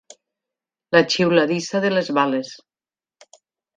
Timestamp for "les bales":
1.99-2.55